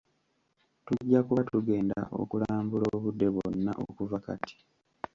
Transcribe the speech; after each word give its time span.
Tujja 0.85 1.19
kuba 1.27 1.41
tugenda 1.51 1.99
okulambula 2.21 2.85
obudde 2.95 3.27
bwonna 3.33 3.71
okuva 3.87 4.17
kati. 4.25 4.55